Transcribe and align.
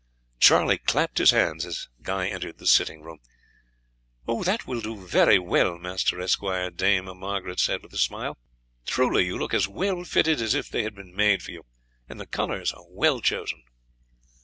Charlie 0.39 0.79
clapped 0.79 1.19
his 1.19 1.29
hands 1.29 1.63
as 1.63 1.87
he 2.03 2.11
entered 2.11 2.57
the 2.57 2.65
sitting 2.65 3.03
room. 3.03 3.19
"That 4.25 4.65
will 4.65 4.81
do 4.81 4.97
very 5.05 5.37
well, 5.37 5.77
Master 5.77 6.19
Esquire," 6.19 6.71
Dame 6.71 7.15
Margaret 7.19 7.59
said 7.59 7.83
with 7.83 7.93
a 7.93 7.99
smile; 7.99 8.39
"truly 8.87 9.27
you 9.27 9.37
look 9.37 9.53
as 9.53 9.67
well 9.67 10.03
fitted 10.03 10.41
as 10.41 10.55
if 10.55 10.69
they 10.71 10.81
had 10.81 10.95
been 10.95 11.15
made 11.15 11.43
for 11.43 11.51
you, 11.51 11.67
and 12.09 12.19
the 12.19 12.25
colours 12.25 12.73
are 12.73 12.83
well 12.89 13.21
chosen." 13.21 13.61